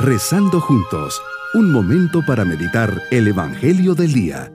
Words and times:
Rezando 0.00 0.60
juntos, 0.60 1.20
un 1.54 1.72
momento 1.72 2.20
para 2.24 2.44
meditar 2.44 3.02
el 3.10 3.26
Evangelio 3.26 3.96
del 3.96 4.12
Día. 4.12 4.52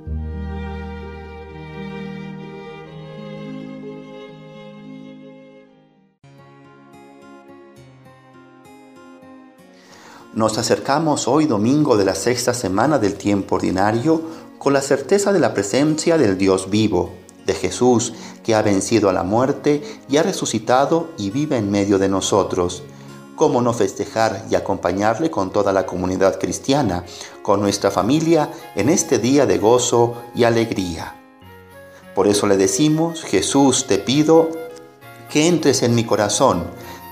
Nos 10.34 10.58
acercamos 10.58 11.28
hoy 11.28 11.46
domingo 11.46 11.98
de 11.98 12.06
la 12.06 12.16
sexta 12.16 12.54
semana 12.54 12.98
del 12.98 13.16
tiempo 13.16 13.56
ordinario 13.56 14.22
con 14.58 14.72
la 14.72 14.82
certeza 14.82 15.34
de 15.34 15.42
la 15.42 15.54
presencia 15.54 16.18
del 16.18 16.38
Dios 16.38 16.70
vivo, 16.70 17.16
de 17.46 17.54
Jesús 17.54 18.14
que 18.46 18.56
ha 18.56 18.62
vencido 18.62 19.10
a 19.10 19.14
la 19.14 19.24
muerte 19.24 19.84
y 20.08 20.16
ha 20.16 20.24
resucitado 20.24 21.10
y 21.18 21.32
vive 21.32 21.58
en 21.58 21.70
medio 21.70 22.00
de 22.00 22.08
nosotros 22.08 22.84
cómo 23.36 23.62
no 23.62 23.74
festejar 23.74 24.46
y 24.50 24.56
acompañarle 24.56 25.32
con 25.32 25.52
toda 25.52 25.74
la 25.74 25.86
comunidad 25.86 26.40
cristiana, 26.40 27.04
con 27.42 27.62
nuestra 27.62 27.92
familia 27.92 28.50
en 28.76 28.90
este 28.90 29.20
día 29.20 29.46
de 29.46 29.58
gozo 29.58 30.16
y 30.36 30.44
alegría. 30.44 31.16
Por 32.16 32.28
eso 32.28 32.46
le 32.46 32.58
decimos, 32.58 33.24
Jesús, 33.24 33.88
te 33.88 33.98
pido 33.98 34.50
que 35.30 35.48
entres 35.48 35.82
en 35.82 35.96
mi 35.96 36.04
corazón, 36.04 36.64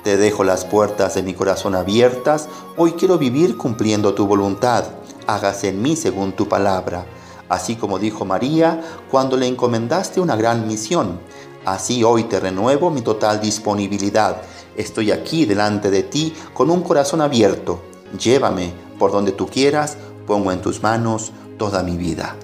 te 0.03 0.17
dejo 0.17 0.43
las 0.43 0.63
puertas 0.65 1.15
de 1.15 1.23
mi 1.23 1.34
corazón 1.34 1.76
abiertas, 1.76 2.48
hoy 2.77 2.93
quiero 2.93 3.17
vivir 3.17 3.57
cumpliendo 3.57 4.13
tu 4.13 4.27
voluntad, 4.27 4.85
hágase 5.26 5.70
en 5.70 5.81
mí 5.81 5.95
según 5.95 6.34
tu 6.34 6.48
palabra, 6.48 7.05
así 7.49 7.76
como 7.76 7.98
dijo 7.98 8.26
María 8.26 8.81
cuando 9.09 9.38
le 9.38 9.48
encomendaste 9.48 10.21
una 10.21 10.35
gran 10.35 10.67
misión, 10.67 11.20
así 11.65 12.03
hoy 12.03 12.26
te 12.26 12.40
renuevo 12.40 12.91
mi 12.91 13.01
total 13.01 13.41
disponibilidad 13.41 14.38
Estoy 14.81 15.12
aquí 15.12 15.45
delante 15.45 15.91
de 15.91 16.02
ti 16.02 16.34
con 16.55 16.71
un 16.71 16.81
corazón 16.81 17.21
abierto. 17.21 17.84
Llévame 18.18 18.74
por 18.98 19.12
donde 19.12 19.32
tú 19.32 19.46
quieras, 19.46 19.96
pongo 20.26 20.51
en 20.51 20.60
tus 20.60 20.82
manos 20.82 21.34
toda 21.60 21.84
mi 21.84 21.98
vida. 21.98 22.35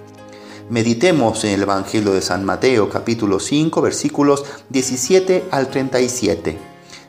Meditemos 0.70 1.44
en 1.46 1.54
el 1.54 1.64
Evangelio 1.64 2.14
de 2.14 2.22
San 2.22 2.46
Mateo 2.46 2.92
capítulo 2.92 3.40
5 3.40 3.82
versículos 3.82 4.46
17 4.70 5.46
al 5.50 5.70
37. 5.70 6.60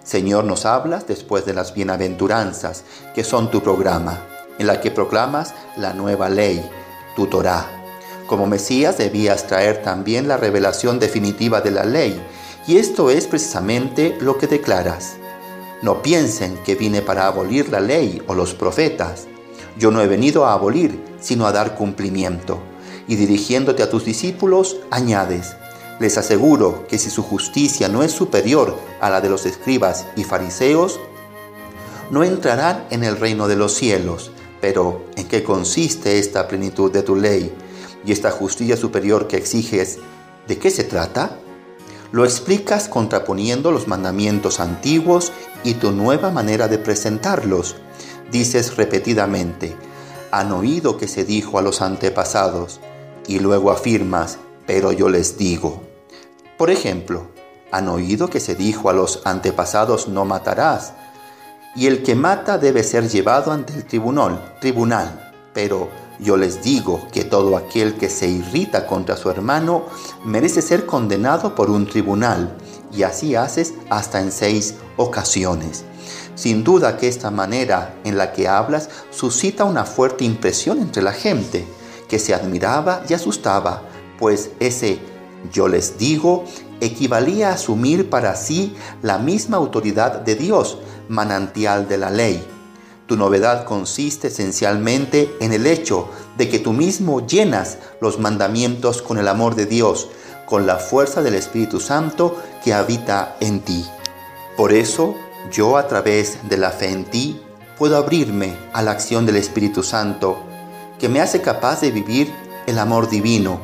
Señor, 0.02 0.44
nos 0.44 0.64
hablas 0.64 1.06
después 1.06 1.44
de 1.44 1.52
las 1.52 1.74
bienaventuranzas, 1.74 2.84
que 3.14 3.22
son 3.22 3.50
tu 3.50 3.62
programa, 3.62 4.18
en 4.58 4.66
la 4.66 4.80
que 4.80 4.90
proclamas 4.90 5.52
la 5.76 5.92
nueva 5.92 6.30
ley, 6.30 6.66
tu 7.14 7.26
Torah. 7.26 7.66
Como 8.26 8.46
Mesías 8.46 8.96
debías 8.96 9.46
traer 9.46 9.82
también 9.82 10.26
la 10.26 10.38
revelación 10.38 10.98
definitiva 10.98 11.60
de 11.60 11.70
la 11.70 11.84
ley, 11.84 12.18
y 12.68 12.76
esto 12.76 13.08
es 13.08 13.26
precisamente 13.26 14.14
lo 14.20 14.36
que 14.36 14.46
declaras. 14.46 15.16
No 15.80 16.02
piensen 16.02 16.58
que 16.66 16.74
vine 16.74 17.00
para 17.00 17.26
abolir 17.26 17.70
la 17.70 17.80
ley 17.80 18.22
o 18.26 18.34
los 18.34 18.52
profetas. 18.52 19.26
Yo 19.78 19.90
no 19.90 20.02
he 20.02 20.06
venido 20.06 20.44
a 20.44 20.52
abolir, 20.52 21.02
sino 21.18 21.46
a 21.46 21.52
dar 21.52 21.76
cumplimiento. 21.76 22.58
Y 23.08 23.16
dirigiéndote 23.16 23.82
a 23.82 23.88
tus 23.88 24.04
discípulos, 24.04 24.76
añades, 24.90 25.56
les 25.98 26.18
aseguro 26.18 26.86
que 26.88 26.98
si 26.98 27.08
su 27.08 27.22
justicia 27.22 27.88
no 27.88 28.02
es 28.02 28.12
superior 28.12 28.76
a 29.00 29.08
la 29.08 29.22
de 29.22 29.30
los 29.30 29.46
escribas 29.46 30.04
y 30.14 30.24
fariseos, 30.24 31.00
no 32.10 32.22
entrarán 32.22 32.84
en 32.90 33.02
el 33.02 33.16
reino 33.16 33.48
de 33.48 33.56
los 33.56 33.72
cielos. 33.72 34.30
Pero, 34.60 35.06
¿en 35.16 35.26
qué 35.26 35.42
consiste 35.42 36.18
esta 36.18 36.46
plenitud 36.46 36.92
de 36.92 37.02
tu 37.02 37.16
ley 37.16 37.50
y 38.04 38.12
esta 38.12 38.30
justicia 38.30 38.76
superior 38.76 39.26
que 39.26 39.38
exiges? 39.38 40.00
¿De 40.46 40.58
qué 40.58 40.70
se 40.70 40.84
trata? 40.84 41.38
Lo 42.10 42.24
explicas 42.24 42.88
contraponiendo 42.88 43.70
los 43.70 43.86
mandamientos 43.86 44.60
antiguos 44.60 45.32
y 45.62 45.74
tu 45.74 45.92
nueva 45.92 46.30
manera 46.30 46.66
de 46.68 46.78
presentarlos. 46.78 47.76
Dices 48.30 48.76
repetidamente, 48.76 49.76
han 50.30 50.52
oído 50.52 50.96
que 50.96 51.08
se 51.08 51.24
dijo 51.24 51.58
a 51.58 51.62
los 51.62 51.82
antepasados, 51.82 52.80
y 53.26 53.40
luego 53.40 53.70
afirmas, 53.70 54.38
pero 54.66 54.90
yo 54.92 55.08
les 55.10 55.36
digo. 55.36 55.82
Por 56.56 56.70
ejemplo, 56.70 57.26
han 57.70 57.88
oído 57.88 58.28
que 58.30 58.40
se 58.40 58.54
dijo 58.54 58.88
a 58.88 58.94
los 58.94 59.20
antepasados, 59.24 60.08
no 60.08 60.24
matarás, 60.24 60.94
y 61.76 61.86
el 61.86 62.02
que 62.02 62.14
mata 62.14 62.58
debe 62.58 62.82
ser 62.82 63.08
llevado 63.08 63.52
ante 63.52 63.74
el 63.74 63.84
tribunal, 63.84 64.56
tribunal, 64.60 65.32
pero 65.52 65.90
yo 66.18 66.36
les 66.36 66.62
digo 66.62 67.06
que 67.12 67.24
todo 67.24 67.56
aquel 67.56 67.94
que 67.94 68.08
se 68.08 68.28
irrita 68.28 68.86
contra 68.86 69.16
su 69.16 69.30
hermano 69.30 69.84
merece 70.24 70.62
ser 70.62 70.86
condenado 70.86 71.54
por 71.54 71.70
un 71.70 71.86
tribunal, 71.86 72.56
y 72.92 73.02
así 73.02 73.34
haces 73.34 73.74
hasta 73.90 74.20
en 74.20 74.32
seis 74.32 74.76
ocasiones. 74.96 75.84
Sin 76.34 76.64
duda 76.64 76.96
que 76.96 77.08
esta 77.08 77.30
manera 77.30 77.94
en 78.04 78.16
la 78.16 78.32
que 78.32 78.48
hablas 78.48 78.88
suscita 79.10 79.64
una 79.64 79.84
fuerte 79.84 80.24
impresión 80.24 80.78
entre 80.78 81.02
la 81.02 81.12
gente, 81.12 81.66
que 82.08 82.18
se 82.18 82.34
admiraba 82.34 83.02
y 83.08 83.14
asustaba, 83.14 83.82
pues 84.18 84.50
ese 84.58 84.98
yo 85.52 85.68
les 85.68 85.98
digo 85.98 86.44
equivalía 86.80 87.50
a 87.50 87.54
asumir 87.54 88.08
para 88.08 88.34
sí 88.36 88.74
la 89.02 89.18
misma 89.18 89.56
autoridad 89.56 90.20
de 90.20 90.34
Dios, 90.34 90.78
manantial 91.08 91.88
de 91.88 91.98
la 91.98 92.10
ley 92.10 92.57
tu 93.08 93.16
novedad 93.16 93.64
consiste 93.64 94.28
esencialmente 94.28 95.34
en 95.40 95.54
el 95.54 95.66
hecho 95.66 96.10
de 96.36 96.50
que 96.50 96.58
tú 96.58 96.74
mismo 96.74 97.26
llenas 97.26 97.78
los 98.02 98.18
mandamientos 98.18 99.00
con 99.00 99.16
el 99.16 99.28
amor 99.28 99.54
de 99.54 99.64
Dios, 99.64 100.08
con 100.44 100.66
la 100.66 100.76
fuerza 100.76 101.22
del 101.22 101.34
Espíritu 101.34 101.80
Santo 101.80 102.36
que 102.62 102.74
habita 102.74 103.36
en 103.40 103.60
ti. 103.60 103.86
Por 104.58 104.74
eso, 104.74 105.14
yo 105.50 105.78
a 105.78 105.88
través 105.88 106.50
de 106.50 106.58
la 106.58 106.70
fe 106.70 106.90
en 106.90 107.06
ti 107.06 107.40
puedo 107.78 107.96
abrirme 107.96 108.54
a 108.74 108.82
la 108.82 108.90
acción 108.90 109.24
del 109.24 109.36
Espíritu 109.36 109.82
Santo, 109.82 110.36
que 110.98 111.08
me 111.08 111.22
hace 111.22 111.40
capaz 111.40 111.80
de 111.80 111.90
vivir 111.90 112.30
el 112.66 112.78
amor 112.78 113.08
divino. 113.08 113.58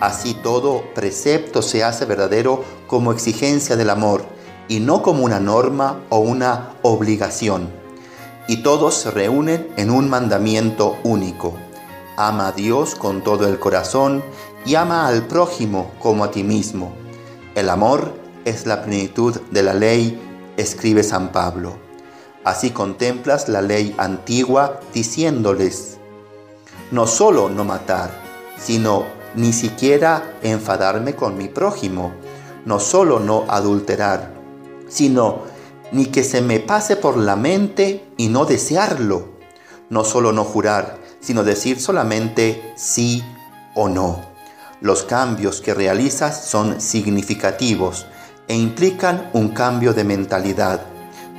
Así 0.00 0.34
todo 0.34 0.82
precepto 0.92 1.62
se 1.62 1.84
hace 1.84 2.04
verdadero 2.04 2.64
como 2.88 3.12
exigencia 3.12 3.76
del 3.76 3.90
amor 3.90 4.24
y 4.66 4.80
no 4.80 5.02
como 5.02 5.24
una 5.24 5.38
norma 5.38 6.00
o 6.08 6.18
una 6.18 6.74
obligación 6.82 7.81
y 8.48 8.58
todos 8.58 8.94
se 8.94 9.10
reúnen 9.10 9.68
en 9.76 9.90
un 9.90 10.08
mandamiento 10.08 10.98
único. 11.04 11.54
Ama 12.16 12.48
a 12.48 12.52
Dios 12.52 12.94
con 12.94 13.22
todo 13.22 13.46
el 13.48 13.58
corazón 13.58 14.22
y 14.64 14.74
ama 14.74 15.06
al 15.06 15.26
prójimo 15.26 15.90
como 15.98 16.24
a 16.24 16.30
ti 16.30 16.42
mismo. 16.42 16.92
El 17.54 17.68
amor 17.68 18.12
es 18.44 18.66
la 18.66 18.82
plenitud 18.82 19.40
de 19.50 19.62
la 19.62 19.74
ley, 19.74 20.20
escribe 20.56 21.02
San 21.02 21.32
Pablo. 21.32 21.76
Así 22.44 22.70
contemplas 22.70 23.48
la 23.48 23.62
ley 23.62 23.94
antigua 23.98 24.80
diciéndoles, 24.92 25.98
no 26.90 27.06
solo 27.06 27.48
no 27.48 27.64
matar, 27.64 28.10
sino 28.58 29.04
ni 29.34 29.52
siquiera 29.52 30.34
enfadarme 30.42 31.14
con 31.14 31.38
mi 31.38 31.48
prójimo, 31.48 32.12
no 32.64 32.80
solo 32.80 33.20
no 33.20 33.44
adulterar, 33.48 34.34
sino 34.88 35.42
ni 35.92 36.06
que 36.06 36.24
se 36.24 36.40
me 36.40 36.58
pase 36.58 36.96
por 36.96 37.16
la 37.16 37.36
mente 37.36 38.10
y 38.16 38.28
no 38.28 38.46
desearlo. 38.46 39.28
No 39.90 40.04
solo 40.04 40.32
no 40.32 40.42
jurar, 40.44 40.98
sino 41.20 41.44
decir 41.44 41.80
solamente 41.80 42.72
sí 42.76 43.22
o 43.74 43.88
no. 43.88 44.20
Los 44.80 45.04
cambios 45.04 45.60
que 45.60 45.74
realizas 45.74 46.46
son 46.46 46.80
significativos 46.80 48.06
e 48.48 48.56
implican 48.56 49.30
un 49.34 49.50
cambio 49.50 49.92
de 49.92 50.02
mentalidad, 50.02 50.80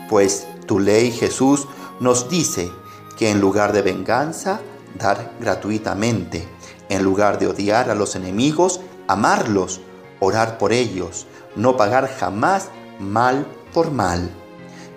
pues 0.07 0.47
tu 0.67 0.79
ley 0.79 1.11
Jesús 1.11 1.67
nos 1.99 2.29
dice 2.29 2.71
que 3.17 3.31
en 3.31 3.41
lugar 3.41 3.73
de 3.73 3.81
venganza, 3.81 4.61
dar 4.97 5.33
gratuitamente, 5.39 6.47
en 6.89 7.03
lugar 7.03 7.39
de 7.39 7.47
odiar 7.47 7.89
a 7.89 7.95
los 7.95 8.15
enemigos, 8.15 8.79
amarlos, 9.07 9.81
orar 10.19 10.57
por 10.57 10.71
ellos, 10.71 11.27
no 11.55 11.75
pagar 11.75 12.07
jamás 12.07 12.69
mal 12.99 13.45
por 13.73 13.91
mal 13.91 14.31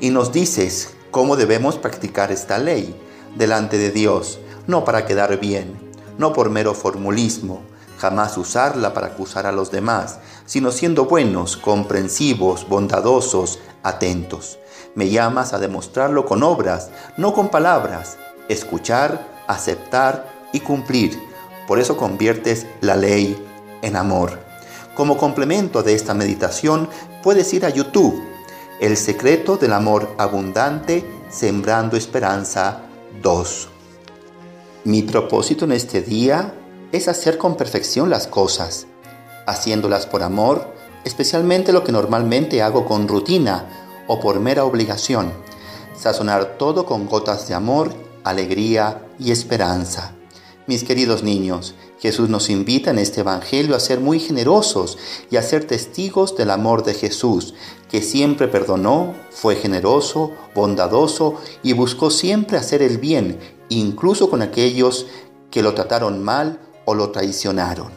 y 0.00 0.10
nos 0.10 0.32
dices 0.32 0.94
cómo 1.10 1.36
debemos 1.36 1.78
practicar 1.78 2.30
esta 2.30 2.58
ley 2.58 2.94
delante 3.36 3.78
de 3.78 3.90
Dios, 3.90 4.38
no 4.66 4.84
para 4.84 5.06
quedar 5.06 5.38
bien, 5.38 5.78
no 6.18 6.32
por 6.32 6.50
mero 6.50 6.74
formulismo, 6.74 7.62
jamás 7.98 8.36
usarla 8.36 8.92
para 8.92 9.08
acusar 9.08 9.46
a 9.46 9.52
los 9.52 9.70
demás, 9.70 10.18
sino 10.44 10.70
siendo 10.72 11.06
buenos, 11.06 11.56
comprensivos, 11.56 12.68
bondadosos, 12.68 13.58
atentos. 13.82 14.58
Me 14.94 15.08
llamas 15.08 15.52
a 15.52 15.58
demostrarlo 15.58 16.26
con 16.26 16.42
obras, 16.42 16.90
no 17.16 17.32
con 17.32 17.48
palabras, 17.48 18.16
escuchar, 18.48 19.44
aceptar 19.46 20.30
y 20.52 20.60
cumplir. 20.60 21.18
Por 21.66 21.78
eso 21.78 21.96
conviertes 21.96 22.66
la 22.80 22.96
ley 22.96 23.36
en 23.82 23.96
amor. 23.96 24.38
Como 24.94 25.18
complemento 25.18 25.82
de 25.82 25.94
esta 25.94 26.14
meditación, 26.14 26.88
puedes 27.22 27.52
ir 27.52 27.66
a 27.66 27.70
YouTube 27.70 28.22
el 28.80 28.96
secreto 28.96 29.56
del 29.56 29.72
amor 29.72 30.14
abundante, 30.18 31.04
sembrando 31.30 31.96
esperanza 31.96 32.82
2. 33.22 33.68
Mi 34.84 35.02
propósito 35.02 35.64
en 35.64 35.72
este 35.72 36.02
día 36.02 36.54
es 36.92 37.08
hacer 37.08 37.38
con 37.38 37.56
perfección 37.56 38.10
las 38.10 38.26
cosas, 38.26 38.86
haciéndolas 39.46 40.06
por 40.06 40.22
amor, 40.22 40.74
especialmente 41.04 41.72
lo 41.72 41.84
que 41.84 41.92
normalmente 41.92 42.62
hago 42.62 42.84
con 42.84 43.08
rutina 43.08 43.66
o 44.08 44.20
por 44.20 44.40
mera 44.40 44.64
obligación, 44.64 45.32
sazonar 45.96 46.58
todo 46.58 46.84
con 46.84 47.06
gotas 47.06 47.48
de 47.48 47.54
amor 47.54 47.92
alegría 48.24 49.06
y 49.18 49.30
esperanza. 49.30 50.12
Mis 50.66 50.82
queridos 50.82 51.22
niños, 51.22 51.76
Jesús 52.00 52.28
nos 52.28 52.50
invita 52.50 52.90
en 52.90 52.98
este 52.98 53.20
Evangelio 53.20 53.76
a 53.76 53.80
ser 53.80 54.00
muy 54.00 54.18
generosos 54.18 54.98
y 55.30 55.36
a 55.36 55.42
ser 55.42 55.64
testigos 55.64 56.34
del 56.34 56.50
amor 56.50 56.82
de 56.82 56.92
Jesús, 56.92 57.54
que 57.88 58.02
siempre 58.02 58.48
perdonó, 58.48 59.14
fue 59.30 59.54
generoso, 59.54 60.32
bondadoso 60.56 61.36
y 61.62 61.72
buscó 61.72 62.10
siempre 62.10 62.58
hacer 62.58 62.82
el 62.82 62.98
bien, 62.98 63.38
incluso 63.68 64.28
con 64.28 64.42
aquellos 64.42 65.06
que 65.52 65.62
lo 65.62 65.72
trataron 65.72 66.24
mal 66.24 66.58
o 66.84 66.96
lo 66.96 67.10
traicionaron. 67.10 67.92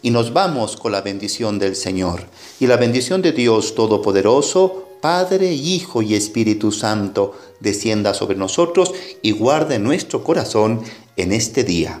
Y 0.00 0.10
nos 0.10 0.32
vamos 0.32 0.76
con 0.76 0.92
la 0.92 1.00
bendición 1.00 1.58
del 1.58 1.74
Señor. 1.74 2.28
Y 2.60 2.68
la 2.68 2.76
bendición 2.76 3.20
de 3.22 3.32
Dios 3.32 3.74
Todopoderoso, 3.74 4.90
Padre, 5.00 5.52
Hijo 5.52 6.02
y 6.02 6.14
Espíritu 6.14 6.70
Santo, 6.70 7.34
descienda 7.58 8.14
sobre 8.14 8.36
nosotros 8.36 8.94
y 9.22 9.32
guarde 9.32 9.80
nuestro 9.80 10.22
corazón 10.22 10.82
en 11.16 11.32
este 11.32 11.64
día 11.64 12.00